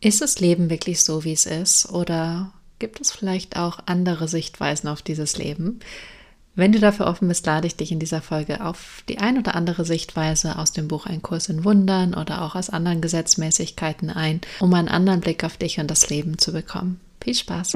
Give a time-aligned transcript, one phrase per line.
[0.00, 1.90] Ist das Leben wirklich so, wie es ist?
[1.90, 5.80] Oder gibt es vielleicht auch andere Sichtweisen auf dieses Leben?
[6.54, 9.56] Wenn du dafür offen bist, lade ich dich in dieser Folge auf die ein oder
[9.56, 14.40] andere Sichtweise aus dem Buch Ein Kurs in Wundern oder auch aus anderen Gesetzmäßigkeiten ein,
[14.60, 17.00] um einen anderen Blick auf dich und das Leben zu bekommen.
[17.20, 17.74] Viel Spaß!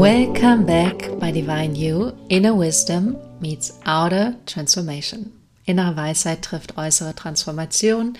[0.00, 2.10] Welcome back by Divine You.
[2.28, 5.41] Inner Wisdom meets Outer Transformation.
[5.64, 8.18] Innere Weisheit trifft äußere Transformation.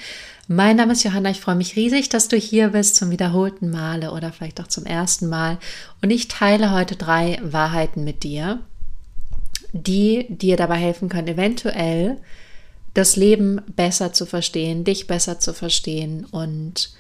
[0.49, 1.31] Mein Name ist Johanna.
[1.31, 4.87] Ich freue mich riesig, dass du hier bist zum wiederholten Male oder vielleicht auch zum
[4.87, 5.59] ersten Mal.
[6.03, 8.61] Und ich teile heute drei Wahrheiten mit dir,
[9.73, 12.19] die dir dabei helfen können, eventuell
[12.95, 16.91] das Leben besser zu verstehen, dich besser zu verstehen und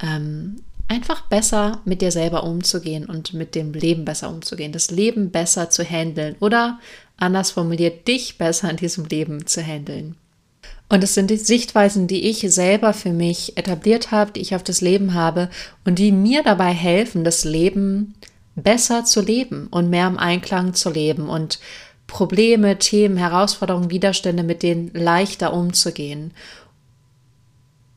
[0.00, 0.56] ähm,
[0.88, 5.70] einfach besser mit dir selber umzugehen und mit dem Leben besser umzugehen, das Leben besser
[5.70, 6.78] zu handeln oder
[7.16, 10.16] anders formuliert, dich besser in diesem Leben zu handeln.
[10.88, 14.62] Und es sind die Sichtweisen, die ich selber für mich etabliert habe, die ich auf
[14.62, 15.48] das Leben habe
[15.84, 18.14] und die mir dabei helfen, das Leben
[18.54, 21.58] besser zu leben und mehr im Einklang zu leben und
[22.06, 26.32] Probleme, Themen, Herausforderungen, Widerstände mit denen leichter umzugehen.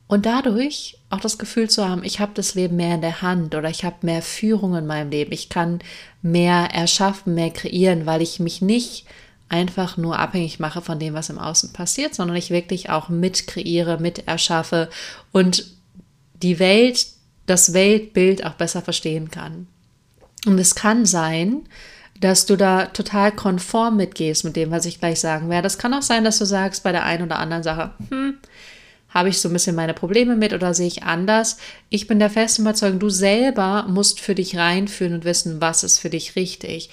[0.08, 3.54] Und dadurch auch das Gefühl zu haben, ich habe das Leben mehr in der Hand
[3.54, 5.32] oder ich habe mehr Führung in meinem Leben.
[5.32, 5.80] Ich kann
[6.20, 9.06] mehr erschaffen, mehr kreieren, weil ich mich nicht
[9.48, 13.46] einfach nur abhängig mache von dem, was im Außen passiert, sondern ich wirklich auch mit
[13.46, 14.90] kreiere, mit erschaffe
[15.32, 15.64] und
[16.34, 17.06] die Welt,
[17.46, 19.66] das Weltbild auch besser verstehen kann.
[20.46, 21.62] Und es kann sein,
[22.20, 25.66] dass du da total konform mitgehst mit dem, was ich gleich sagen werde.
[25.66, 28.34] Es kann auch sein, dass du sagst bei der einen oder anderen Sache, hm,
[29.08, 31.56] habe ich so ein bisschen meine Probleme mit oder sehe ich anders?
[31.88, 35.98] Ich bin der festen Überzeugung, du selber musst für dich reinfühlen und wissen, was ist
[35.98, 36.90] für dich richtig.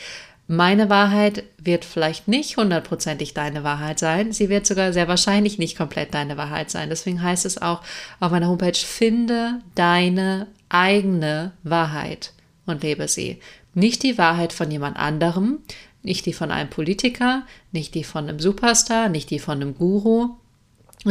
[0.48, 4.32] Meine Wahrheit wird vielleicht nicht hundertprozentig deine Wahrheit sein.
[4.32, 6.90] Sie wird sogar sehr wahrscheinlich nicht komplett deine Wahrheit sein.
[6.90, 7.82] Deswegen heißt es auch
[8.20, 12.32] auf meiner Homepage, finde deine eigene Wahrheit
[12.68, 13.40] und lebe sie.
[13.74, 15.60] Nicht die Wahrheit von jemand anderem,
[16.04, 20.36] nicht die von einem Politiker, nicht die von einem Superstar, nicht die von einem Guru,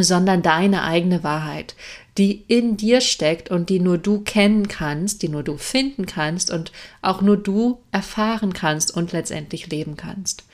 [0.02, 1.74] sondern deine eigene Wahrheit,
[2.18, 6.50] die in dir steckt und die nur du kennen kannst, die nur du finden kannst
[6.50, 6.72] und
[7.02, 10.44] auch nur du erfahren kannst und letztendlich leben kannst.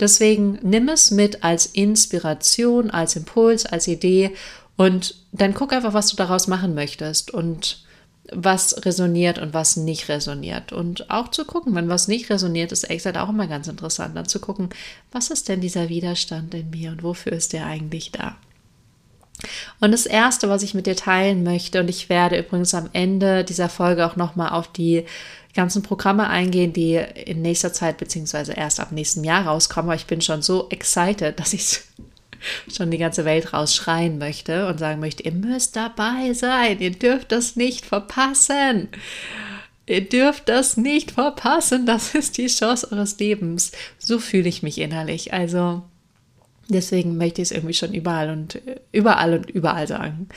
[0.00, 4.32] Deswegen nimm es mit als Inspiration, als Impuls, als Idee
[4.76, 7.84] und dann guck einfach, was du daraus machen möchtest und
[8.30, 10.72] was resoniert und was nicht resoniert.
[10.72, 14.28] Und auch zu gucken, wenn was nicht resoniert, ist echt auch immer ganz interessant, dann
[14.28, 14.68] zu gucken,
[15.10, 18.36] was ist denn dieser Widerstand in mir und wofür ist der eigentlich da?
[19.80, 23.44] Und das erste, was ich mit dir teilen möchte, und ich werde übrigens am Ende
[23.44, 25.04] dieser Folge auch nochmal auf die
[25.54, 30.06] ganzen Programme eingehen, die in nächster Zeit beziehungsweise erst ab nächstem Jahr rauskommen, aber ich
[30.06, 31.80] bin schon so excited, dass ich
[32.72, 37.32] schon die ganze Welt rausschreien möchte und sagen möchte, ihr müsst dabei sein, ihr dürft
[37.32, 38.88] das nicht verpassen.
[39.86, 43.72] Ihr dürft das nicht verpassen, das ist die Chance eures Lebens.
[43.98, 45.32] So fühle ich mich innerlich.
[45.32, 45.82] Also
[46.68, 50.28] Deswegen möchte ich es irgendwie schon überall und äh, überall und überall sagen.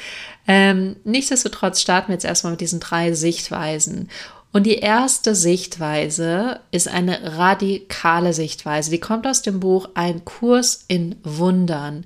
[0.47, 4.09] Ähm, nichtsdestotrotz starten wir jetzt erstmal mit diesen drei Sichtweisen.
[4.53, 8.91] Und die erste Sichtweise ist eine radikale Sichtweise.
[8.91, 12.06] Die kommt aus dem Buch Ein Kurs in Wundern.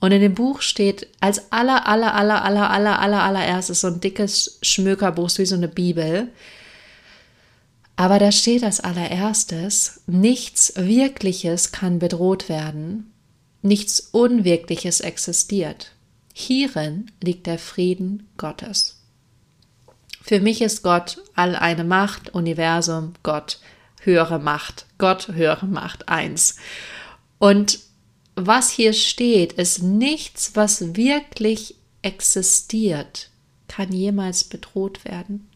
[0.00, 4.00] Und in dem Buch steht als aller, aller, aller, aller, aller, aller, allererstes so ein
[4.00, 6.28] dickes Schmökerbuch, wie so eine Bibel.
[7.96, 13.13] Aber da steht als allererstes, nichts Wirkliches kann bedroht werden
[13.64, 15.92] Nichts Unwirkliches existiert.
[16.34, 19.00] Hierin liegt der Frieden Gottes.
[20.20, 23.60] Für mich ist Gott all eine Macht, Universum, Gott,
[24.02, 26.56] höhere Macht, Gott, höhere Macht, eins.
[27.38, 27.78] Und
[28.34, 33.30] was hier steht, ist nichts, was wirklich existiert,
[33.66, 35.48] kann jemals bedroht werden.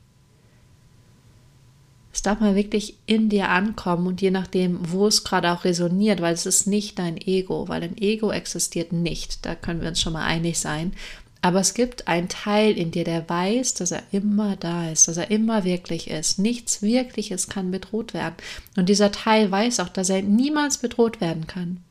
[2.18, 6.20] Es darf mal wirklich in dir ankommen und je nachdem, wo es gerade auch resoniert,
[6.20, 9.46] weil es ist nicht dein Ego, weil ein Ego existiert nicht.
[9.46, 10.94] Da können wir uns schon mal einig sein.
[11.42, 15.16] Aber es gibt einen Teil in dir, der weiß, dass er immer da ist, dass
[15.16, 16.40] er immer wirklich ist.
[16.40, 18.34] Nichts Wirkliches kann bedroht werden.
[18.76, 21.84] Und dieser Teil weiß auch, dass er niemals bedroht werden kann.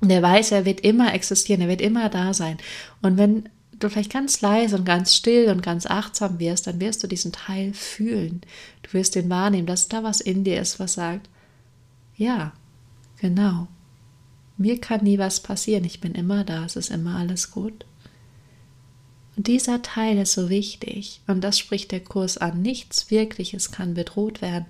[0.00, 2.58] Der weiß, er wird immer existieren, er wird immer da sein.
[3.00, 3.48] Und wenn
[3.82, 7.32] du vielleicht ganz leise und ganz still und ganz achtsam wirst, dann wirst du diesen
[7.32, 8.42] Teil fühlen.
[8.82, 11.28] Du wirst den wahrnehmen, dass da was in dir ist, was sagt,
[12.16, 12.52] ja,
[13.18, 13.68] genau.
[14.56, 17.84] Mir kann nie was passieren, ich bin immer da, es ist immer alles gut.
[19.36, 22.60] Und dieser Teil ist so wichtig und das spricht der Kurs an.
[22.60, 24.66] Nichts Wirkliches kann bedroht werden.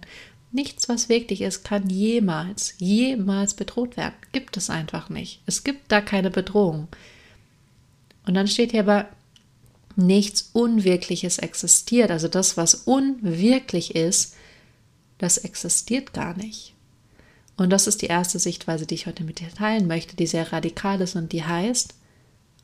[0.53, 4.15] Nichts, was wirklich ist, kann jemals, jemals bedroht werden.
[4.33, 5.41] Gibt es einfach nicht.
[5.47, 6.89] Es gibt da keine Bedrohung.
[8.27, 9.09] Und dann steht hier aber,
[9.97, 12.11] nichts Unwirkliches existiert.
[12.11, 14.35] Also das, was unwirklich ist,
[15.19, 16.75] das existiert gar nicht.
[17.57, 20.53] Und das ist die erste Sichtweise, die ich heute mit dir teilen möchte, die sehr
[20.53, 21.95] radikal ist und die heißt,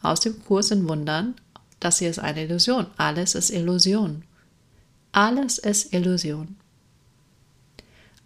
[0.00, 1.34] aus dem Kurs in Wundern,
[1.80, 2.86] das hier ist eine Illusion.
[2.96, 4.24] Alles ist Illusion.
[5.12, 6.56] Alles ist Illusion.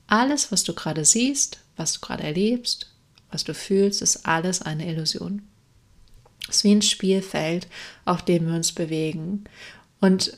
[0.07, 2.91] Alles, was du gerade siehst, was du gerade erlebst,
[3.31, 5.43] was du fühlst, ist alles eine Illusion.
[6.49, 7.69] Es ist wie ein Spielfeld,
[8.05, 9.45] auf dem wir uns bewegen.
[10.01, 10.37] Und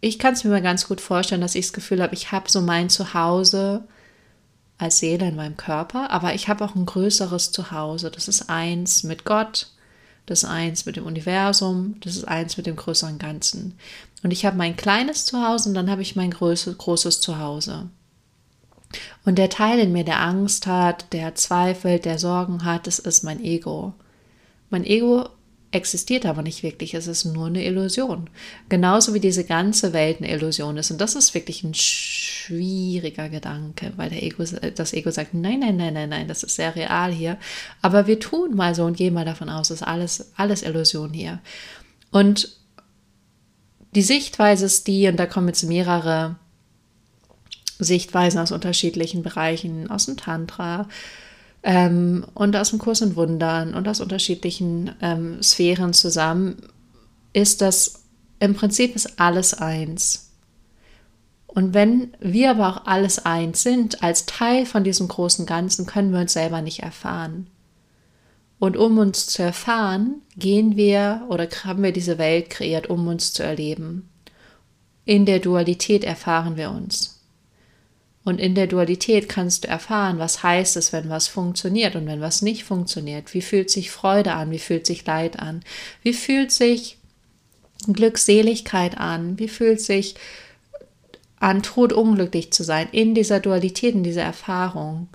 [0.00, 2.50] ich kann es mir mal ganz gut vorstellen, dass ich das Gefühl habe, ich habe
[2.50, 3.84] so mein Zuhause
[4.78, 8.10] als Seele in meinem Körper, aber ich habe auch ein größeres Zuhause.
[8.10, 9.68] Das ist eins mit Gott,
[10.24, 13.74] das ist eins mit dem Universum, das ist eins mit dem größeren Ganzen.
[14.22, 17.90] Und ich habe mein kleines Zuhause und dann habe ich mein großes, Zuhause.
[19.24, 23.22] Und der Teil in mir, der Angst hat, der zweifelt, der Sorgen hat, das ist
[23.22, 23.94] mein Ego.
[24.70, 25.28] Mein Ego
[25.72, 28.28] existiert aber nicht wirklich, es ist nur eine Illusion.
[28.68, 30.90] Genauso wie diese ganze Welt eine Illusion ist.
[30.90, 34.42] Und das ist wirklich ein schwieriger Gedanke, weil der Ego,
[34.74, 37.38] das Ego sagt, nein, nein, nein, nein, nein, das ist sehr real hier.
[37.82, 41.38] Aber wir tun mal so und gehen mal davon aus, ist alles, alles Illusion hier.
[42.10, 42.56] Und
[43.94, 46.36] die Sichtweise ist die, und da kommen jetzt mehrere
[47.78, 50.88] Sichtweisen aus unterschiedlichen Bereichen, aus dem Tantra,
[51.62, 56.56] ähm, und aus dem Kurs in Wundern und aus unterschiedlichen ähm, Sphären zusammen,
[57.32, 58.00] ist das
[58.40, 60.30] im Prinzip ist alles eins.
[61.46, 66.12] Und wenn wir aber auch alles eins sind, als Teil von diesem großen Ganzen, können
[66.12, 67.48] wir uns selber nicht erfahren.
[68.58, 73.32] Und um uns zu erfahren, gehen wir oder haben wir diese Welt kreiert, um uns
[73.32, 74.08] zu erleben.
[75.04, 77.19] In der Dualität erfahren wir uns.
[78.22, 82.20] Und in der Dualität kannst du erfahren, was heißt es, wenn was funktioniert und wenn
[82.20, 83.32] was nicht funktioniert.
[83.32, 84.50] Wie fühlt sich Freude an?
[84.50, 85.62] Wie fühlt sich Leid an?
[86.02, 86.98] Wie fühlt sich
[87.90, 89.38] Glückseligkeit an?
[89.38, 90.16] Wie fühlt sich
[91.38, 95.08] an, tot unglücklich zu sein in dieser Dualität, in dieser Erfahrung?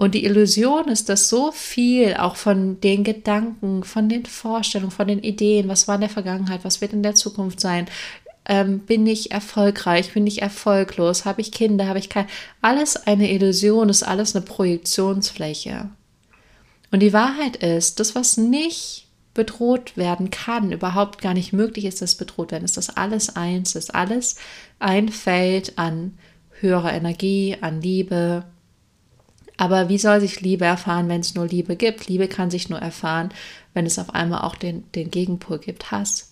[0.00, 5.06] Und die Illusion ist, dass so viel auch von den Gedanken, von den Vorstellungen, von
[5.06, 7.86] den Ideen, was war in der Vergangenheit, was wird in der Zukunft sein,
[8.50, 12.26] ähm, bin ich erfolgreich, bin ich erfolglos, habe ich Kinder, habe ich kein,
[12.60, 15.88] alles eine Illusion, ist alles eine Projektionsfläche.
[16.90, 22.02] Und die Wahrheit ist, das, was nicht bedroht werden kann, überhaupt gar nicht möglich ist,
[22.02, 24.34] dass bedroht werden, ist dass alles eins, ist alles
[24.80, 26.18] ein Feld an
[26.58, 28.44] höherer Energie, an Liebe.
[29.56, 32.08] Aber wie soll sich Liebe erfahren, wenn es nur Liebe gibt?
[32.08, 33.32] Liebe kann sich nur erfahren,
[33.74, 36.29] wenn es auf einmal auch den, den Gegenpol gibt, Hass.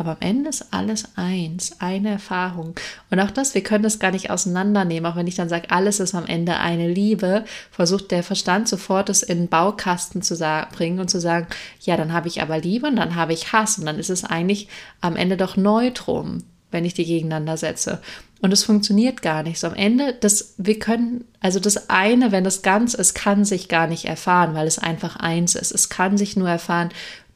[0.00, 2.74] Aber am Ende ist alles eins, eine Erfahrung.
[3.10, 5.04] Und auch das, wir können das gar nicht auseinandernehmen.
[5.04, 9.10] Auch wenn ich dann sage, alles ist am Ende eine Liebe, versucht der Verstand sofort
[9.10, 10.38] es in den Baukasten zu
[10.72, 11.48] bringen und zu sagen,
[11.82, 13.78] ja, dann habe ich aber Liebe und dann habe ich Hass.
[13.78, 14.68] Und dann ist es eigentlich
[15.02, 18.00] am Ende doch Neutrum, wenn ich die gegeneinander setze.
[18.40, 19.60] Und es funktioniert gar nicht.
[19.60, 23.68] So am Ende, das, wir können, also das eine, wenn das ganz ist, kann sich
[23.68, 25.72] gar nicht erfahren, weil es einfach eins ist.
[25.72, 26.88] Es kann sich nur erfahren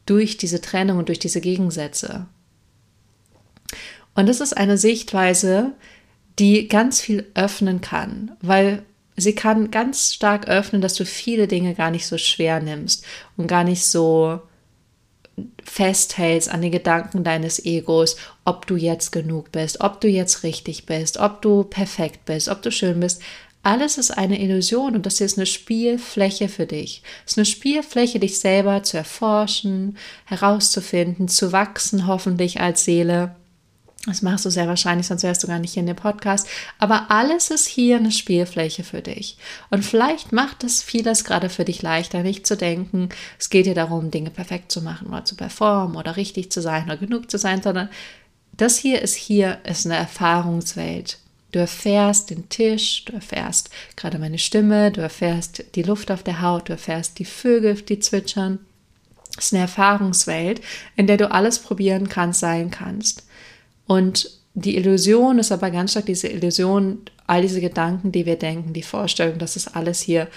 [0.06, 2.26] durch diese Trennung und durch diese Gegensätze.
[4.14, 5.72] Und das ist eine Sichtweise,
[6.38, 8.84] die ganz viel öffnen kann, weil
[9.16, 13.04] sie kann ganz stark öffnen, dass du viele Dinge gar nicht so schwer nimmst
[13.36, 14.40] und gar nicht so
[15.64, 20.86] festhältst an den Gedanken deines Egos, ob du jetzt genug bist, ob du jetzt richtig
[20.86, 23.20] bist, ob du perfekt bist, ob du schön bist.
[23.62, 27.02] Alles ist eine Illusion und das hier ist eine Spielfläche für dich.
[27.24, 33.34] Es ist eine Spielfläche, dich selber zu erforschen, herauszufinden, zu wachsen, hoffentlich als Seele.
[34.06, 36.46] Das machst du sehr wahrscheinlich, sonst wärst du gar nicht hier in dem Podcast.
[36.78, 39.38] Aber alles ist hier eine Spielfläche für dich.
[39.70, 43.08] Und vielleicht macht es vieles gerade für dich leichter, nicht zu denken,
[43.38, 46.84] es geht dir darum, Dinge perfekt zu machen oder zu performen oder richtig zu sein
[46.84, 47.88] oder genug zu sein, sondern
[48.52, 51.18] das hier ist hier, ist eine Erfahrungswelt.
[51.52, 56.42] Du erfährst den Tisch, du erfährst gerade meine Stimme, du erfährst die Luft auf der
[56.42, 58.58] Haut, du erfährst die Vögel, die zwitschern.
[59.38, 60.60] Es ist eine Erfahrungswelt,
[60.96, 63.24] in der du alles probieren kannst, sein kannst.
[63.86, 68.72] Und die Illusion ist aber ganz stark diese Illusion, all diese Gedanken, die wir denken,
[68.72, 70.28] die Vorstellung, dass es alles hier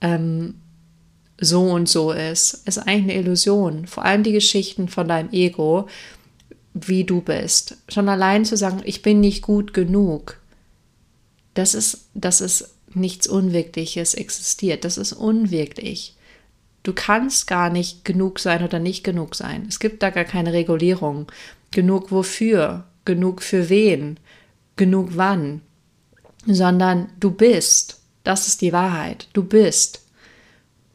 [0.00, 0.54] ähm,
[1.40, 3.86] so und so ist, ist eigentlich eine Illusion.
[3.86, 5.88] Vor allem die Geschichten von deinem Ego,
[6.74, 7.78] wie du bist.
[7.88, 10.40] Schon allein zu sagen, ich bin nicht gut genug,
[11.54, 14.84] das ist, das ist nichts Unwirkliches existiert.
[14.84, 16.16] Das ist unwirklich.
[16.82, 19.64] Du kannst gar nicht genug sein oder nicht genug sein.
[19.68, 21.26] Es gibt da gar keine Regulierung.
[21.74, 22.84] Genug wofür?
[23.04, 24.20] Genug für wen?
[24.76, 25.60] Genug wann?
[26.46, 28.00] Sondern du bist.
[28.22, 29.28] Das ist die Wahrheit.
[29.32, 30.06] Du bist.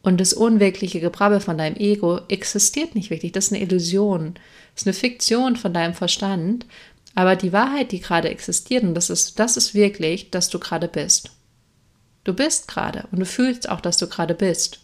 [0.02, 3.34] Und das unwirkliche Gebrabbel von deinem Ego existiert nicht wirklich.
[3.34, 4.36] Das ist eine Illusion.
[4.74, 6.66] Das ist eine Fiktion von deinem Verstand.
[7.14, 10.88] Aber die Wahrheit, die gerade existiert, und das ist, das ist wirklich, dass du gerade
[10.88, 11.32] bist.
[12.24, 14.80] Du bist gerade und du fühlst auch, dass du gerade bist.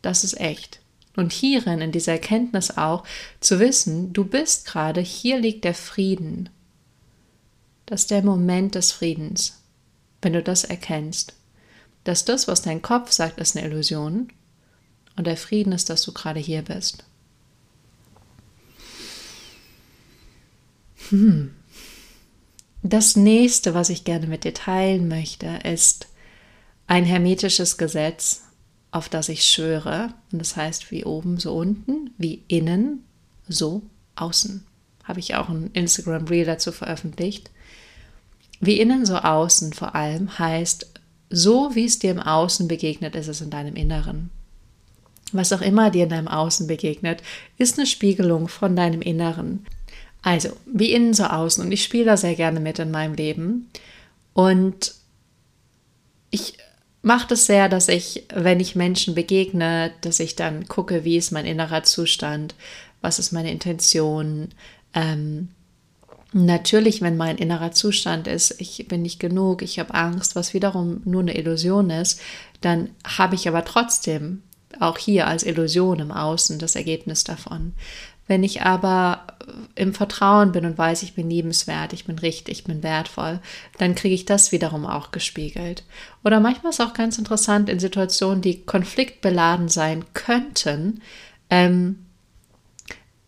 [0.00, 0.80] Das ist echt.
[1.18, 3.04] Und hierin, in dieser Erkenntnis auch,
[3.40, 6.48] zu wissen, du bist gerade, hier liegt der Frieden.
[7.86, 9.60] Das ist der Moment des Friedens,
[10.22, 11.34] wenn du das erkennst
[12.08, 14.32] dass das, was dein Kopf sagt, ist eine Illusion
[15.16, 17.04] und der Frieden ist, dass du gerade hier bist.
[21.10, 21.54] Hm.
[22.82, 26.08] Das nächste, was ich gerne mit dir teilen möchte, ist
[26.86, 28.44] ein hermetisches Gesetz,
[28.90, 30.14] auf das ich schwöre.
[30.32, 33.04] Und das heißt, wie oben, so unten, wie innen,
[33.48, 33.82] so
[34.16, 34.64] außen.
[35.04, 37.50] Habe ich auch ein Instagram Reel dazu veröffentlicht.
[38.60, 40.86] Wie innen, so außen vor allem heißt,
[41.30, 44.30] so wie es dir im Außen begegnet, ist es in deinem Inneren.
[45.32, 47.22] Was auch immer dir in deinem Außen begegnet,
[47.58, 49.66] ist eine Spiegelung von deinem Inneren.
[50.22, 51.64] Also, wie innen so außen.
[51.64, 53.68] Und ich spiele da sehr gerne mit in meinem Leben.
[54.32, 54.94] Und
[56.30, 56.58] ich
[57.08, 61.32] mache das sehr, dass ich, wenn ich Menschen begegne, dass ich dann gucke, wie ist
[61.32, 62.54] mein innerer Zustand,
[63.00, 64.50] was ist meine Intention,
[64.94, 65.48] ähm,
[66.34, 71.00] Natürlich, wenn mein innerer Zustand ist, ich bin nicht genug, ich habe Angst, was wiederum
[71.06, 72.20] nur eine Illusion ist,
[72.60, 74.42] dann habe ich aber trotzdem
[74.78, 77.72] auch hier als Illusion im Außen das Ergebnis davon.
[78.28, 79.22] Wenn ich aber
[79.74, 83.40] im Vertrauen bin und weiß, ich bin liebenswert, ich bin richtig, ich bin wertvoll,
[83.78, 85.84] dann kriege ich das wiederum auch gespiegelt.
[86.24, 91.00] Oder manchmal ist auch ganz interessant in Situationen, die konfliktbeladen sein könnten,
[91.50, 92.04] ähm,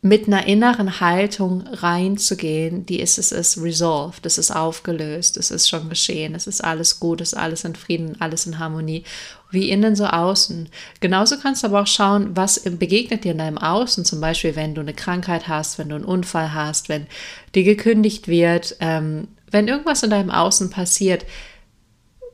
[0.02, 5.68] mit einer inneren Haltung reinzugehen, die ist, es ist resolved, es ist aufgelöst, es ist
[5.68, 9.04] schon geschehen, es ist alles gut, es ist alles in Frieden, alles in Harmonie,
[9.50, 10.70] wie innen so außen.
[11.00, 14.74] Genauso kannst du aber auch schauen, was begegnet dir in deinem Außen, zum Beispiel, wenn
[14.74, 17.06] du eine Krankheit hast, wenn du einen Unfall hast, wenn
[17.54, 21.26] dir gekündigt wird, ähm, wenn irgendwas in deinem Außen passiert,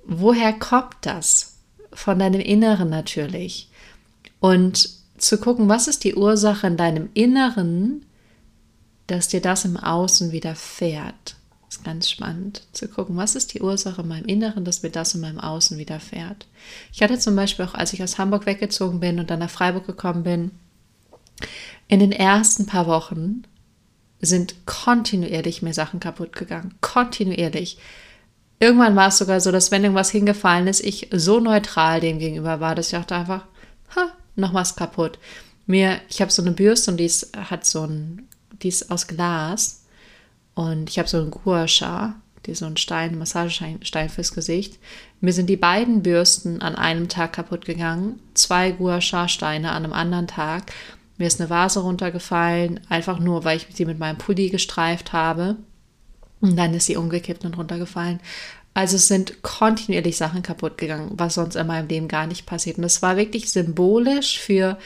[0.05, 1.55] woher kommt das?
[1.93, 3.71] Von deinem Inneren natürlich.
[4.39, 8.05] Und zu gucken, was ist die Ursache in deinem Inneren,
[9.07, 11.37] dass dir das im Außen widerfährt.
[11.69, 14.91] Das ist ganz spannend zu gucken, was ist die Ursache in meinem Inneren, dass mir
[14.91, 16.47] das in meinem Außen widerfährt.
[16.93, 19.87] Ich hatte zum Beispiel auch, als ich aus Hamburg weggezogen bin und dann nach Freiburg
[19.87, 20.53] gekommen bin,
[21.89, 23.43] in den ersten paar Wochen
[24.21, 26.75] sind kontinuierlich mir Sachen kaputt gegangen.
[26.81, 27.79] Kontinuierlich.
[28.59, 32.61] Irgendwann war es sogar so, dass wenn irgendwas hingefallen ist, ich so neutral dem gegenüber
[32.61, 33.45] war, dass ich dachte einfach,
[33.95, 35.19] ha, noch was kaputt.
[35.67, 38.29] Mir, ich habe so eine Bürste und die ist, hat so ein,
[38.63, 39.85] die ist aus Glas
[40.55, 42.15] und ich habe so einen Gua Sha,
[42.47, 44.79] die so ein Stein, Massagestein fürs Gesicht.
[45.21, 49.85] Mir sind die beiden Bürsten an einem Tag kaputt gegangen, zwei Gua Sha Steine an
[49.85, 50.73] einem anderen Tag.
[51.19, 55.57] Mir ist eine Vase runtergefallen, einfach nur, weil ich sie mit meinem Pulli gestreift habe.
[56.41, 58.21] Und dann ist sie umgekippt und runtergefallen.
[58.77, 62.77] Also es sind kontinuierlich Sachen kaputt gegangen, was sonst in meinem Leben gar nicht passiert.
[62.77, 64.77] Und es war wirklich symbolisch für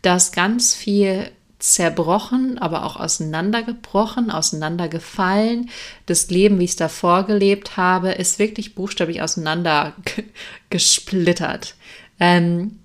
[0.00, 5.68] das ganz viel zerbrochen, aber auch auseinandergebrochen, auseinandergefallen.
[6.06, 11.74] Das Leben, wie ich es davor gelebt habe, ist wirklich buchstäblich auseinandergesplittert.
[12.18, 12.78] Ähm,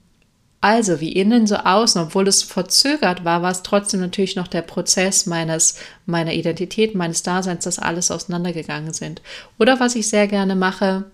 [0.62, 4.62] also wie innen so außen, obwohl es verzögert war, war es trotzdem natürlich noch der
[4.62, 9.24] Prozess meines, meiner Identität, meines Daseins, dass alles auseinandergegangen sind.
[9.58, 11.06] Oder was ich sehr gerne mache,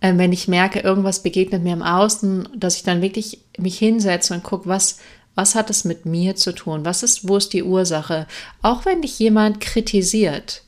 [0.00, 4.34] äh, wenn ich merke, irgendwas begegnet mir im Außen, dass ich dann wirklich mich hinsetze
[4.34, 4.98] und gucke, was,
[5.34, 6.84] was hat es mit mir zu tun?
[6.84, 8.26] Was ist, wo ist die Ursache?
[8.60, 10.64] Auch wenn dich jemand kritisiert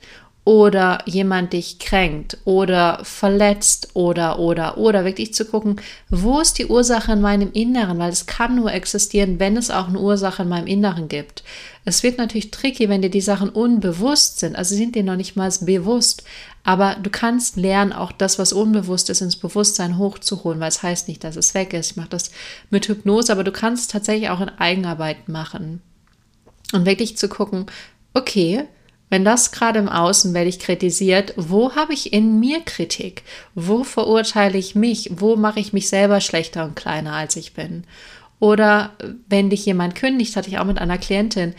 [0.49, 5.79] oder jemand dich kränkt oder verletzt oder oder oder wirklich zu gucken,
[6.09, 9.89] wo ist die Ursache in meinem Inneren, weil es kann nur existieren, wenn es auch
[9.89, 11.45] eine Ursache in meinem Inneren gibt.
[11.85, 15.37] Es wird natürlich tricky, wenn dir die Sachen unbewusst sind, also sind dir noch nicht
[15.37, 16.25] mal bewusst,
[16.65, 21.09] aber du kannst lernen, auch das, was unbewusst ist, ins Bewusstsein hochzuholen, weil es heißt
[21.09, 21.91] nicht, dass es weg ist.
[21.91, 22.31] Ich mache das
[22.71, 25.83] mit Hypnose, aber du kannst es tatsächlich auch in Eigenarbeit machen.
[26.73, 27.67] Und wirklich zu gucken,
[28.15, 28.65] okay,
[29.11, 33.23] wenn das gerade im Außen werde ich kritisiert, wo habe ich in mir Kritik?
[33.55, 35.11] Wo verurteile ich mich?
[35.15, 37.85] Wo mache ich mich selber schlechter und kleiner, als ich bin?
[38.41, 38.93] Oder
[39.29, 41.55] wenn dich jemand kündigt, hatte ich auch mit einer Klientin,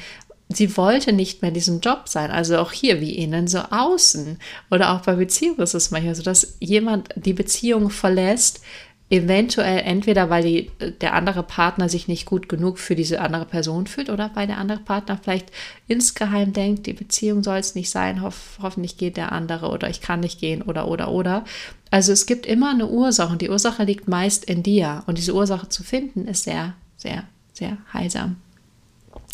[0.49, 2.31] sie wollte nicht mehr in diesem Job sein.
[2.31, 4.39] Also auch hier wie innen, so außen.
[4.71, 8.61] Oder auch bei Beziehungen ist es manchmal so, dass jemand die Beziehung verlässt,
[9.09, 13.87] eventuell entweder, weil die, der andere Partner sich nicht gut genug für diese andere Person
[13.87, 15.51] fühlt oder weil der andere Partner vielleicht
[15.87, 20.01] insgeheim denkt, die Beziehung soll es nicht sein, hoff, hoffentlich geht der andere oder ich
[20.01, 21.43] kann nicht gehen oder oder oder.
[21.89, 25.33] Also es gibt immer eine Ursache und die Ursache liegt meist in dir und diese
[25.33, 27.23] Ursache zu finden ist sehr, sehr,
[27.53, 28.35] sehr heilsam.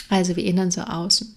[0.07, 1.35] Also wie innen so außen.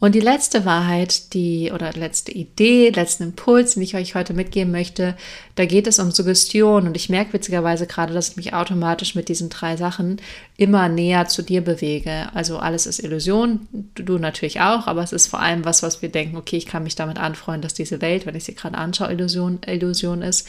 [0.00, 4.72] Und die letzte Wahrheit, die oder letzte Idee, letzten Impuls, den ich euch heute mitgeben
[4.72, 5.14] möchte,
[5.56, 6.86] da geht es um Suggestion.
[6.86, 10.18] Und ich merke witzigerweise gerade, dass ich mich automatisch mit diesen drei Sachen
[10.56, 12.30] immer näher zu dir bewege.
[12.32, 16.08] Also alles ist Illusion, du natürlich auch, aber es ist vor allem was, was wir
[16.08, 19.12] denken, okay, ich kann mich damit anfreuen, dass diese Welt, wenn ich sie gerade anschaue,
[19.12, 20.48] Illusion, Illusion ist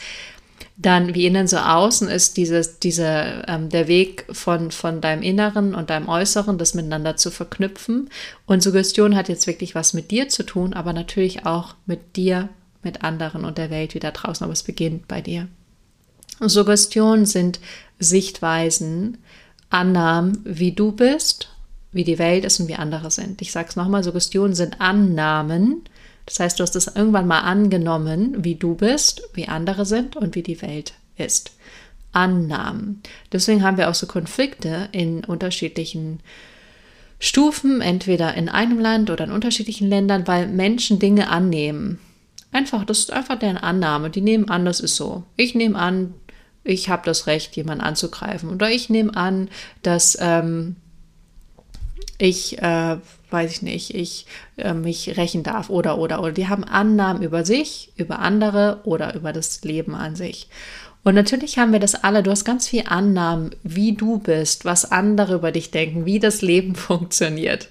[0.76, 5.74] dann wie innen so außen ist dieses, diese, ähm, der Weg von, von deinem Inneren
[5.74, 8.10] und deinem Äußeren, das miteinander zu verknüpfen.
[8.46, 12.48] Und Suggestion hat jetzt wirklich was mit dir zu tun, aber natürlich auch mit dir,
[12.82, 14.44] mit anderen und der Welt wieder draußen.
[14.44, 15.48] Aber es beginnt bei dir.
[16.40, 17.60] Suggestionen sind
[17.98, 19.18] Sichtweisen,
[19.70, 21.48] Annahmen, wie du bist,
[21.92, 23.40] wie die Welt ist und wie andere sind.
[23.42, 25.82] Ich sage es nochmal, Suggestionen sind Annahmen,
[26.26, 30.34] das heißt, du hast es irgendwann mal angenommen, wie du bist, wie andere sind und
[30.34, 31.52] wie die Welt ist.
[32.12, 33.02] Annahmen.
[33.32, 36.20] Deswegen haben wir auch so Konflikte in unterschiedlichen
[37.18, 41.98] Stufen, entweder in einem Land oder in unterschiedlichen Ländern, weil Menschen Dinge annehmen.
[42.50, 44.10] Einfach, das ist einfach deren Annahme.
[44.10, 45.24] Die nehmen an, das ist so.
[45.36, 46.14] Ich nehme an,
[46.64, 48.50] ich habe das Recht, jemanden anzugreifen.
[48.50, 49.48] Oder ich nehme an,
[49.82, 50.76] dass ähm,
[52.18, 52.96] ich, äh,
[53.30, 56.32] weiß ich nicht, ich äh, mich rächen darf oder, oder, oder.
[56.32, 60.48] Die haben Annahmen über sich, über andere oder über das Leben an sich.
[61.04, 62.22] Und natürlich haben wir das alle.
[62.22, 66.42] Du hast ganz viel Annahmen, wie du bist, was andere über dich denken, wie das
[66.42, 67.68] Leben funktioniert.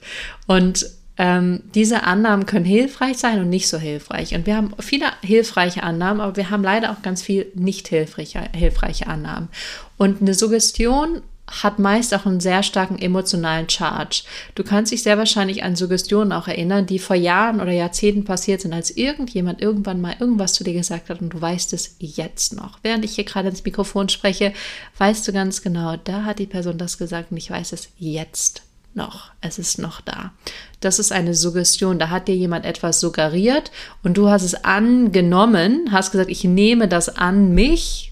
[0.48, 0.86] Und
[1.18, 4.34] ähm, diese Annahmen können hilfreich sein und nicht so hilfreich.
[4.34, 8.42] Und wir haben viele hilfreiche Annahmen, aber wir haben leider auch ganz viel nicht hilfreiche,
[8.56, 9.50] hilfreiche Annahmen.
[9.98, 14.24] Und eine Suggestion hat meist auch einen sehr starken emotionalen Charge.
[14.56, 18.62] Du kannst dich sehr wahrscheinlich an Suggestionen auch erinnern, die vor Jahren oder Jahrzehnten passiert
[18.62, 22.54] sind, als irgendjemand irgendwann mal irgendwas zu dir gesagt hat und du weißt es jetzt
[22.54, 22.80] noch.
[22.84, 24.54] Während ich hier gerade ins Mikrofon spreche,
[24.98, 28.64] weißt du ganz genau, da hat die Person das gesagt und ich weiß es jetzt
[28.94, 29.32] noch.
[29.42, 30.32] Es ist noch da.
[30.80, 32.00] Das ist eine Suggestion.
[32.00, 33.72] Da hat dir jemand etwas suggeriert
[34.04, 38.11] und du hast es angenommen, hast gesagt, ich nehme das an mich,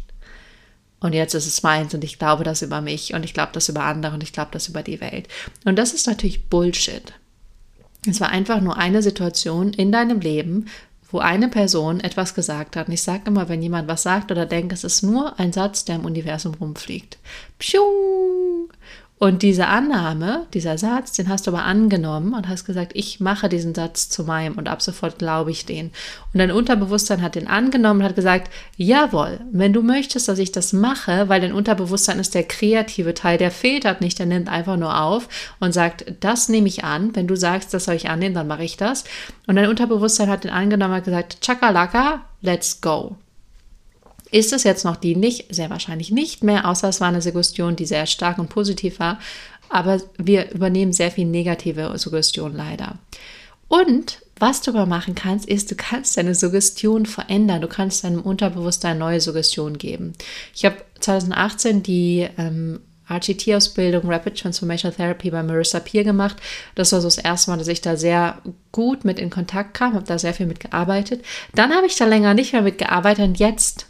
[1.00, 3.70] und jetzt ist es meins und ich glaube das über mich und ich glaube das
[3.70, 5.28] über andere und ich glaube das über die Welt.
[5.66, 7.14] Und das ist natürlich Bullshit.
[8.08, 10.68] Es war einfach nur eine Situation in deinem Leben,
[11.12, 12.88] wo eine Person etwas gesagt hat.
[12.88, 15.86] Und ich sage immer, wenn jemand was sagt oder denkt, es ist nur ein Satz,
[15.86, 17.18] der im Universum rumfliegt.
[17.58, 18.70] Pschuh!
[19.20, 23.50] Und diese Annahme, dieser Satz, den hast du aber angenommen und hast gesagt, ich mache
[23.50, 25.88] diesen Satz zu meinem und ab sofort glaube ich den.
[26.34, 30.54] Und dein Unterbewusstsein hat den angenommen und hat gesagt, jawohl, wenn du möchtest, dass ich
[30.54, 34.78] das mache, weil dein Unterbewusstsein ist der kreative Teil, der filtert nicht, der nimmt einfach
[34.78, 35.28] nur auf
[35.60, 37.14] und sagt, das nehme ich an.
[37.14, 39.04] Wenn du sagst, das soll ich annehmen, dann mache ich das.
[39.48, 43.18] Und dein Unterbewusstsein hat den angenommen und hat gesagt, Chakalaka, let's go.
[44.32, 45.46] Ist es jetzt noch dienlich?
[45.50, 49.20] Sehr wahrscheinlich nicht mehr, außer es war eine Suggestion, die sehr stark und positiv war.
[49.70, 52.98] Aber wir übernehmen sehr viel negative Suggestion leider.
[53.68, 57.62] Und was du aber machen kannst, ist, du kannst deine Suggestion verändern.
[57.62, 60.14] Du kannst deinem Unterbewusstsein neue Suggestionen geben.
[60.56, 66.38] Ich habe 2018 die ähm, RGT-Ausbildung Rapid Transformation Therapy bei Marissa Peer gemacht.
[66.76, 69.94] Das war so das erste Mal, dass ich da sehr gut mit in Kontakt kam,
[69.94, 71.24] habe da sehr viel mitgearbeitet.
[71.54, 73.89] Dann habe ich da länger nicht mehr mitgearbeitet und jetzt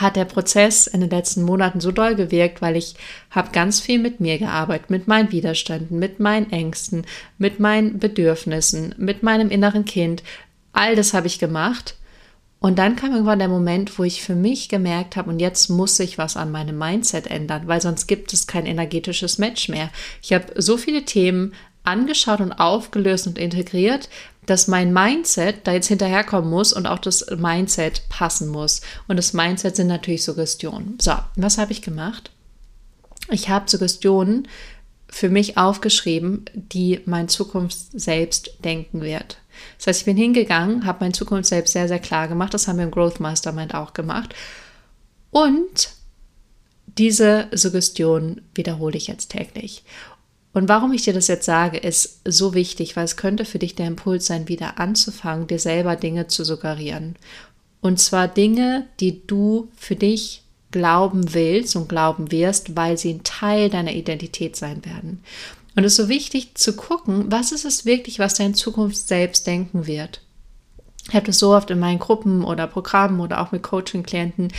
[0.00, 2.94] hat der Prozess in den letzten Monaten so doll gewirkt, weil ich
[3.30, 7.04] habe ganz viel mit mir gearbeitet, mit meinen Widerständen, mit meinen Ängsten,
[7.38, 10.22] mit meinen Bedürfnissen, mit meinem inneren Kind.
[10.72, 11.96] All das habe ich gemacht.
[12.60, 15.98] Und dann kam irgendwann der Moment, wo ich für mich gemerkt habe, und jetzt muss
[15.98, 19.90] ich was an meinem Mindset ändern, weil sonst gibt es kein energetisches Match mehr.
[20.22, 21.54] Ich habe so viele Themen
[21.84, 24.08] angeschaut und aufgelöst und integriert,
[24.46, 28.80] dass mein Mindset da jetzt hinterherkommen muss und auch das Mindset passen muss.
[29.06, 30.98] Und das Mindset sind natürlich Suggestionen.
[31.00, 32.30] So, was habe ich gemacht?
[33.30, 34.48] Ich habe Suggestionen
[35.08, 39.38] für mich aufgeschrieben, die mein Zukunft selbst denken wird.
[39.76, 42.54] Das heißt, ich bin hingegangen, habe mein Zukunft selbst sehr, sehr klar gemacht.
[42.54, 44.34] Das haben wir im Growth Mastermind auch gemacht.
[45.30, 45.90] Und
[46.98, 49.84] diese Suggestion wiederhole ich jetzt täglich.
[50.52, 53.76] Und warum ich dir das jetzt sage, ist so wichtig, weil es könnte für dich
[53.76, 57.16] der Impuls sein, wieder anzufangen, dir selber Dinge zu suggerieren.
[57.80, 63.22] Und zwar Dinge, die du für dich glauben willst und glauben wirst, weil sie ein
[63.22, 65.22] Teil deiner Identität sein werden.
[65.76, 69.46] Und es ist so wichtig zu gucken, was ist es wirklich, was dein Zukunft selbst
[69.46, 70.20] denken wird.
[71.08, 74.52] Ich habe das so oft in meinen Gruppen oder Programmen oder auch mit Coaching-Klienten,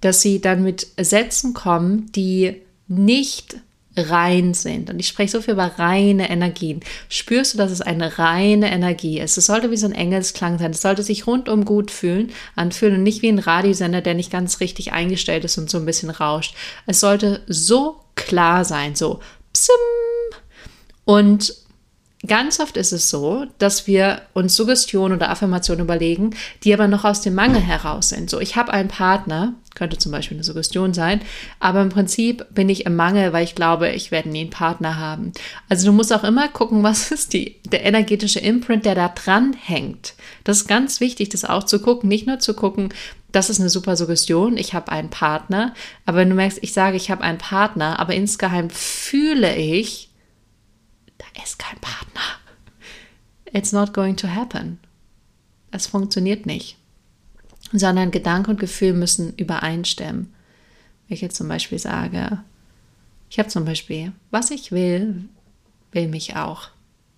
[0.00, 2.56] dass sie dann mit Sätzen kommen, die
[2.88, 3.56] nicht
[3.96, 4.90] rein sind.
[4.90, 6.80] Und ich spreche so viel über reine Energien.
[7.08, 9.36] Spürst du, dass es eine reine Energie ist?
[9.36, 10.70] Es sollte wie so ein Engelsklang sein.
[10.70, 14.60] Es sollte sich rundum gut fühlen, anfühlen und nicht wie ein Radiosender, der nicht ganz
[14.60, 16.54] richtig eingestellt ist und so ein bisschen rauscht.
[16.86, 19.20] Es sollte so klar sein, so
[19.52, 19.74] psim.
[21.04, 21.54] Und
[22.24, 27.04] Ganz oft ist es so, dass wir uns Suggestionen oder Affirmationen überlegen, die aber noch
[27.04, 28.30] aus dem Mangel heraus sind.
[28.30, 31.20] So, ich habe einen Partner, könnte zum Beispiel eine Suggestion sein,
[31.58, 34.98] aber im Prinzip bin ich im Mangel, weil ich glaube, ich werde nie einen Partner
[34.98, 35.32] haben.
[35.68, 39.56] Also du musst auch immer gucken, was ist die, der energetische Imprint, der da dran
[39.60, 40.14] hängt.
[40.44, 42.94] Das ist ganz wichtig, das auch zu gucken, nicht nur zu gucken,
[43.32, 45.74] das ist eine super Suggestion, ich habe einen Partner,
[46.06, 50.10] aber wenn du merkst, ich sage, ich habe einen Partner, aber insgeheim fühle ich,
[51.22, 52.20] da ist kein Partner.
[53.52, 54.78] It's not going to happen.
[55.70, 56.76] Es funktioniert nicht.
[57.72, 60.32] Sondern Gedanke und Gefühl müssen übereinstimmen.
[61.06, 62.42] Wenn ich jetzt zum Beispiel sage,
[63.30, 65.24] ich habe zum Beispiel, was ich will,
[65.92, 66.68] will mich auch.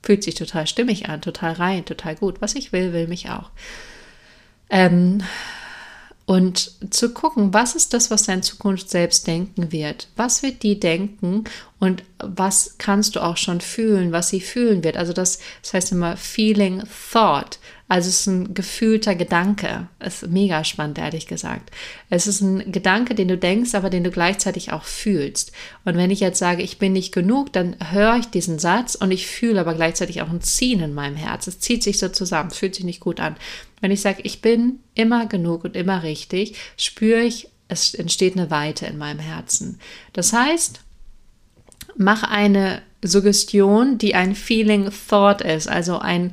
[0.03, 2.41] Fühlt sich total stimmig an, total rein, total gut.
[2.41, 3.51] Was ich will, will mich auch.
[4.71, 5.23] Ähm,
[6.27, 10.09] und zu gucken, was ist das, was dein Zukunft selbst denken wird?
[10.17, 11.45] Was wird die denken
[11.79, 14.97] und was kannst du auch schon fühlen, was sie fühlen wird?
[14.97, 16.83] Also das, das heißt immer Feeling
[17.13, 17.59] Thought.
[17.87, 19.89] Also es ist ein gefühlter Gedanke.
[19.99, 21.71] Es ist mega spannend, ehrlich gesagt.
[22.09, 25.53] Es ist ein Gedanke, den du denkst, aber den du gleichzeitig auch fühlst.
[25.85, 29.11] Und wenn ich jetzt sage, ich bin nicht genug, dann höre ich diesen Satz und
[29.11, 31.47] ich fühle aber gleichzeitig auch ein Ziehen in meinem Herz.
[31.47, 33.37] Es zieht sich so zusammen, fühlt sich nicht gut an.
[33.83, 38.51] Wenn ich sage, ich bin immer genug und immer richtig, spüre ich, es entsteht eine
[38.51, 39.79] Weite in meinem Herzen.
[40.15, 40.81] Das heißt,
[41.97, 46.33] mach eine Suggestion, die ein Feeling Thought ist, also ein,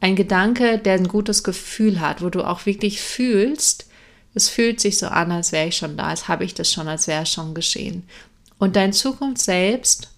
[0.00, 3.86] ein Gedanke, der ein gutes Gefühl hat, wo du auch wirklich fühlst,
[4.34, 6.88] es fühlt sich so an, als wäre ich schon da, als habe ich das schon,
[6.88, 8.04] als wäre es schon geschehen.
[8.58, 10.10] Und dein Zukunft selbst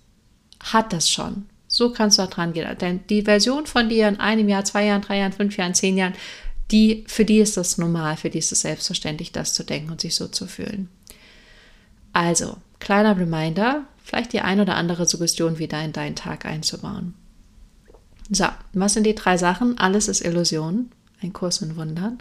[0.60, 1.46] hat das schon.
[1.68, 2.76] So kannst du da dran gehen.
[2.78, 5.96] Denn die Version von dir in einem Jahr, zwei Jahren, drei Jahren, fünf Jahren, zehn
[5.96, 6.14] Jahren,
[6.70, 10.00] die, für die ist das normal, für die ist es selbstverständlich, das zu denken und
[10.00, 10.88] sich so zu fühlen.
[12.12, 17.14] Also, kleiner Reminder, vielleicht die ein oder andere Suggestion wieder in deinen Tag einzubauen.
[18.30, 19.78] So, was sind die drei Sachen?
[19.78, 20.90] Alles ist Illusion,
[21.22, 22.18] ein Kurs in Wundern.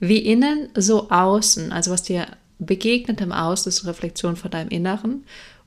[0.00, 2.26] Wie innen, so außen, also was dir
[2.58, 5.24] begegnet im Außen, ist Reflexion von deinem Inneren.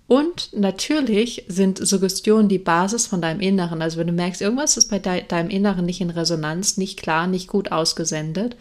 [0.07, 3.81] Und natürlich sind Suggestionen die Basis von deinem Inneren.
[3.81, 7.27] Also wenn du merkst, irgendwas ist bei de deinem Inneren nicht in Resonanz, nicht klar,
[7.27, 8.57] nicht gut ausgesendet,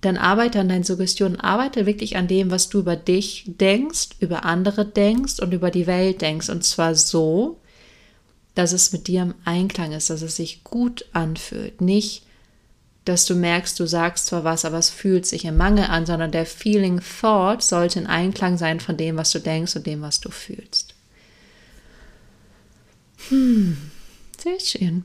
[0.00, 4.44] dann arbeite an deinen Suggestionen, arbeite wirklich an dem, was du über dich denkst, über
[4.44, 6.48] andere denkst und über die Welt denkst.
[6.48, 7.60] Und zwar so,
[8.54, 11.80] dass es mit dir im Einklang ist, dass es sich gut anfühlt.
[11.80, 12.24] Nicht,
[13.04, 16.30] dass du merkst, du sagst zwar was, aber es fühlt sich im Mangel an, sondern
[16.30, 20.20] der Feeling Thought sollte in Einklang sein von dem, was du denkst und dem, was
[20.20, 20.94] du fühlst.
[23.28, 23.76] Hm,
[24.38, 25.04] sehr schön.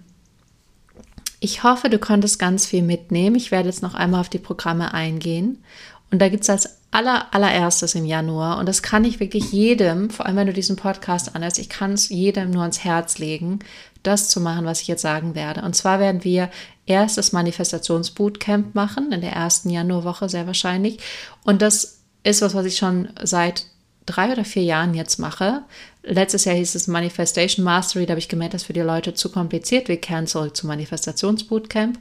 [1.39, 3.35] Ich hoffe, du konntest ganz viel mitnehmen.
[3.35, 5.63] Ich werde jetzt noch einmal auf die Programme eingehen.
[6.11, 10.09] Und da gibt es als aller, allererstes im Januar, und das kann ich wirklich jedem,
[10.09, 13.59] vor allem wenn du diesen Podcast anhörst, ich kann es jedem nur ans Herz legen,
[14.03, 15.63] das zu machen, was ich jetzt sagen werde.
[15.63, 16.49] Und zwar werden wir
[16.85, 20.99] erst das Manifestationsbootcamp machen, in der ersten Januarwoche sehr wahrscheinlich.
[21.43, 23.65] Und das ist was, was ich schon seit
[24.05, 25.63] drei oder vier Jahren jetzt mache.
[26.03, 29.13] Letztes Jahr hieß es Manifestation Mastery, da habe ich gemerkt, das ist für die Leute
[29.13, 29.89] zu kompliziert.
[29.89, 31.99] Wir kehren zurück zum Manifestationsbootcamp.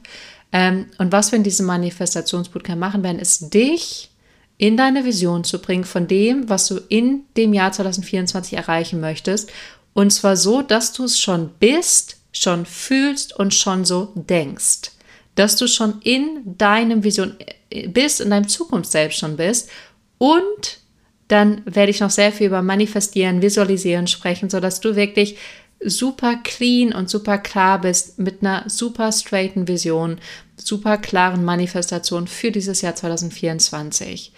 [0.51, 4.09] Ähm, und was wir in diesem Manifestationsbootcamp machen werden, ist dich
[4.57, 9.51] in deine Vision zu bringen von dem, was du in dem Jahr 2024 erreichen möchtest.
[9.93, 14.91] Und zwar so, dass du es schon bist, schon fühlst und schon so denkst.
[15.35, 17.35] Dass du schon in deinem Vision
[17.69, 19.69] äh, bist, in deinem Zukunft selbst schon bist.
[20.17, 20.79] Und
[21.27, 25.37] dann werde ich noch sehr viel über Manifestieren, Visualisieren sprechen, sodass du wirklich
[25.79, 30.19] super clean und super klar bist mit einer super straighten Vision,
[30.55, 34.33] super klaren Manifestation für dieses Jahr 2024.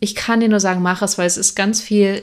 [0.00, 2.22] Ich kann dir nur sagen, mach es, weil es ist ganz viel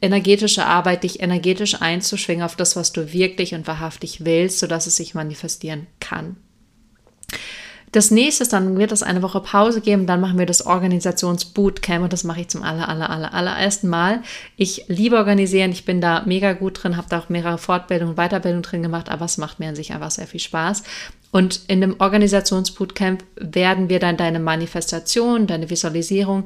[0.00, 4.96] energetische Arbeit, dich energetisch einzuschwingen auf das, was du wirklich und wahrhaftig willst, sodass es
[4.96, 6.36] sich manifestieren kann.
[7.92, 12.04] Das nächste ist, dann wird es eine Woche Pause geben, dann machen wir das Organisationsbootcamp
[12.04, 14.22] und das mache ich zum aller, aller, aller, allerersten Mal.
[14.56, 18.16] Ich liebe organisieren, ich bin da mega gut drin, habe da auch mehrere Fortbildungen und
[18.16, 20.84] Weiterbildungen drin gemacht, aber es macht mir an sich einfach sehr viel Spaß.
[21.32, 26.44] Und in dem Organisationsbootcamp werden wir dann deine Manifestation, deine Visualisierung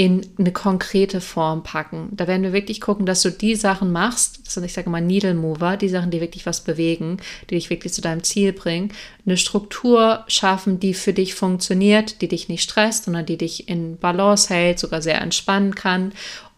[0.00, 2.08] in eine konkrete Form packen.
[2.12, 5.02] Da werden wir wirklich gucken, dass du die Sachen machst, das sind, ich sage mal,
[5.02, 7.18] Needle Mover, die Sachen, die wirklich was bewegen,
[7.50, 8.94] die dich wirklich zu deinem Ziel bringen,
[9.26, 13.98] eine Struktur schaffen, die für dich funktioniert, die dich nicht stresst, sondern die dich in
[13.98, 16.12] Balance hält, sogar sehr entspannen kann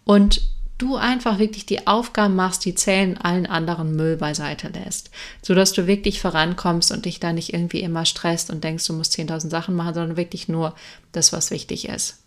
[0.04, 0.42] und
[0.78, 5.10] du einfach wirklich die Aufgaben machst, die zählen, allen anderen Müll beiseite lässt,
[5.42, 9.18] sodass du wirklich vorankommst und dich da nicht irgendwie immer stresst und denkst, du musst
[9.18, 10.76] 10.000 Sachen machen, sondern wirklich nur
[11.10, 12.21] das, was wichtig ist.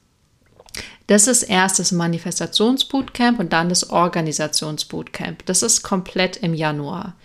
[1.08, 5.46] Das ist erst das Manifestationsbootcamp und dann das Organisationsbootcamp.
[5.46, 7.16] Das ist komplett im Januar.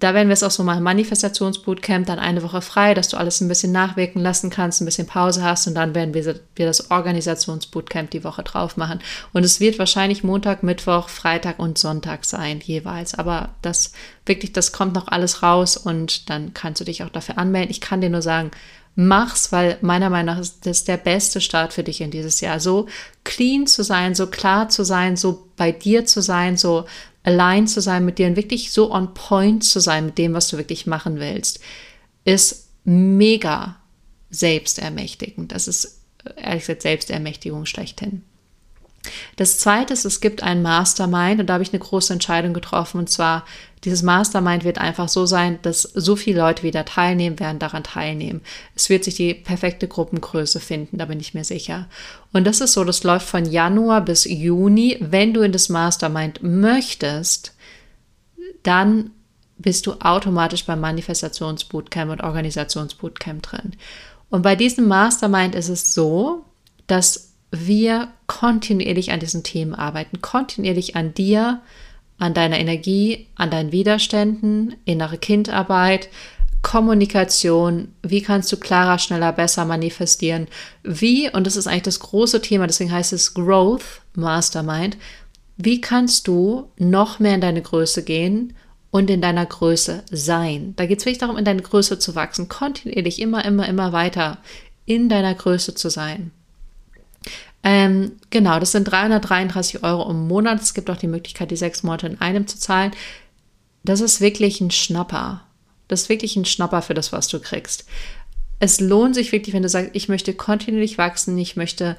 [0.00, 3.42] Da werden wir es auch so machen, Manifestationsbootcamp, dann eine Woche frei, dass du alles
[3.42, 6.90] ein bisschen nachwirken lassen kannst, ein bisschen Pause hast und dann werden wir, wir das
[6.90, 9.00] Organisationsbootcamp die Woche drauf machen.
[9.34, 13.14] Und es wird wahrscheinlich Montag, Mittwoch, Freitag und Sonntag sein jeweils.
[13.14, 13.92] Aber das
[14.24, 17.70] wirklich, das kommt noch alles raus und dann kannst du dich auch dafür anmelden.
[17.70, 18.52] Ich kann dir nur sagen,
[18.94, 22.60] mach's, weil meiner Meinung nach ist das der beste Start für dich in dieses Jahr.
[22.60, 22.86] So
[23.24, 26.86] clean zu sein, so klar zu sein, so bei dir zu sein, so
[27.22, 30.48] allein zu sein mit dir und wirklich so on point zu sein mit dem, was
[30.48, 31.60] du wirklich machen willst,
[32.24, 33.76] ist mega
[34.30, 35.52] selbstermächtigend.
[35.52, 36.00] Das ist
[36.36, 38.22] ehrlich gesagt Selbstermächtigung schlechthin.
[39.36, 42.98] Das zweite ist, es gibt ein Mastermind und da habe ich eine große Entscheidung getroffen
[42.98, 43.44] und zwar
[43.84, 48.42] dieses Mastermind wird einfach so sein, dass so viele Leute wieder teilnehmen werden, daran teilnehmen.
[48.74, 51.88] Es wird sich die perfekte Gruppengröße finden, da bin ich mir sicher.
[52.32, 54.98] Und das ist so, das läuft von Januar bis Juni.
[55.00, 57.54] Wenn du in das Mastermind möchtest,
[58.62, 59.12] dann
[59.56, 63.72] bist du automatisch beim Manifestationsbootcamp und Organisationsbootcamp drin.
[64.28, 66.44] Und bei diesem Mastermind ist es so,
[66.86, 71.60] dass wir kontinuierlich an diesen Themen arbeiten, kontinuierlich an dir,
[72.18, 76.08] an deiner Energie, an deinen Widerständen, innere Kindarbeit,
[76.62, 80.46] Kommunikation, wie kannst du klarer, schneller, besser manifestieren,
[80.82, 84.98] wie, und das ist eigentlich das große Thema, deswegen heißt es Growth Mastermind,
[85.56, 88.54] wie kannst du noch mehr in deine Größe gehen
[88.90, 90.74] und in deiner Größe sein.
[90.76, 94.38] Da geht es wirklich darum, in deine Größe zu wachsen, kontinuierlich immer, immer, immer weiter
[94.84, 96.30] in deiner Größe zu sein.
[97.62, 100.62] Ähm, genau, das sind 333 Euro im Monat.
[100.62, 102.92] Es gibt auch die Möglichkeit, die sechs Monate in einem zu zahlen.
[103.84, 105.42] Das ist wirklich ein Schnapper.
[105.88, 107.86] Das ist wirklich ein Schnapper für das, was du kriegst.
[108.60, 111.96] Es lohnt sich wirklich, wenn du sagst, ich möchte kontinuierlich wachsen, ich möchte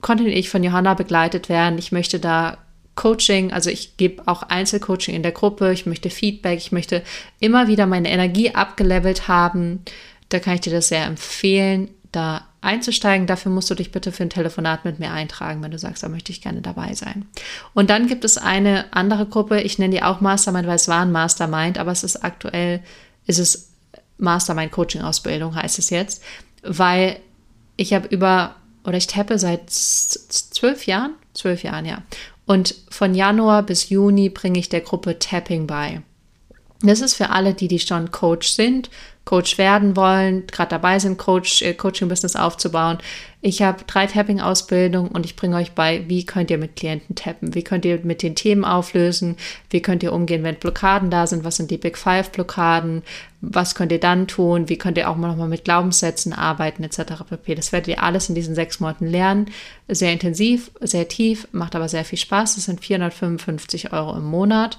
[0.00, 2.58] kontinuierlich von Johanna begleitet werden, ich möchte da
[2.94, 7.02] Coaching, also ich gebe auch Einzelcoaching in der Gruppe, ich möchte Feedback, ich möchte
[7.38, 9.84] immer wieder meine Energie abgelevelt haben.
[10.30, 13.26] Da kann ich dir das sehr empfehlen, da einzusteigen.
[13.26, 16.08] Dafür musst du dich bitte für ein Telefonat mit mir eintragen, wenn du sagst, da
[16.08, 17.26] möchte ich gerne dabei sein.
[17.74, 21.02] Und dann gibt es eine andere Gruppe, ich nenne die auch Mastermind, weil es war
[21.02, 22.80] ein Mastermind, aber es ist aktuell,
[23.26, 23.70] ist es
[24.18, 26.22] Mastermind Coaching Ausbildung, heißt es jetzt,
[26.62, 27.20] weil
[27.76, 32.02] ich habe über, oder ich tappe seit zwölf Jahren, zwölf Jahren, ja.
[32.44, 36.02] Und von Januar bis Juni bringe ich der Gruppe Tapping bei.
[36.80, 38.88] Das ist für alle, die, die schon Coach sind
[39.28, 42.96] Coach werden wollen, gerade dabei sind, Coach, äh, Coaching-Business aufzubauen.
[43.42, 47.54] Ich habe drei Tapping-Ausbildungen und ich bringe euch bei, wie könnt ihr mit Klienten tappen,
[47.54, 49.36] wie könnt ihr mit den Themen auflösen,
[49.68, 53.02] wie könnt ihr umgehen, wenn Blockaden da sind, was sind die Big Five-Blockaden,
[53.42, 57.22] was könnt ihr dann tun, wie könnt ihr auch mal nochmal mit Glaubenssätzen arbeiten, etc.
[57.28, 57.54] pp.
[57.54, 59.50] Das werdet ihr alles in diesen sechs Monaten lernen.
[59.88, 62.54] Sehr intensiv, sehr tief, macht aber sehr viel Spaß.
[62.54, 64.78] Das sind 455 Euro im Monat.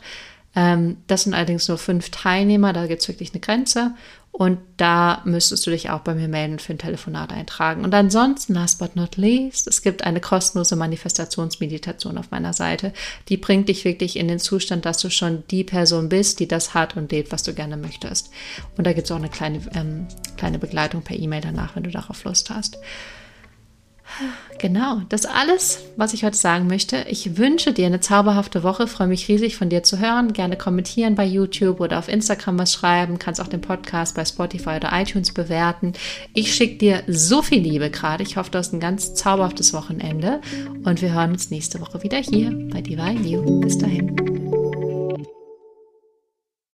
[0.55, 3.93] Ähm, das sind allerdings nur fünf Teilnehmer, da gibt es wirklich eine Grenze.
[4.31, 7.83] Und da müsstest du dich auch bei mir melden für ein Telefonat eintragen.
[7.83, 12.93] Und ansonsten, last but not least, es gibt eine kostenlose Manifestationsmeditation auf meiner Seite.
[13.27, 16.73] Die bringt dich wirklich in den Zustand, dass du schon die Person bist, die das
[16.73, 18.29] hat und lebt, was du gerne möchtest.
[18.77, 20.07] Und da gibt es auch eine kleine, ähm,
[20.38, 22.77] kleine Begleitung per E-Mail danach, wenn du darauf Lust hast.
[24.60, 27.06] Genau, das alles, was ich heute sagen möchte.
[27.08, 28.88] Ich wünsche dir eine zauberhafte Woche.
[28.88, 30.34] Freue mich riesig von dir zu hören.
[30.34, 33.19] Gerne kommentieren bei YouTube oder auf Instagram was schreiben.
[33.19, 35.93] Kannst auch den Podcast bei Spotify oder iTunes bewerten.
[36.34, 38.24] Ich schicke dir so viel Liebe gerade.
[38.24, 40.41] Ich hoffe, du hast ein ganz zauberhaftes Wochenende
[40.84, 43.62] und wir hören uns nächste Woche wieder hier bei Divine You.
[43.62, 44.38] Bis dahin.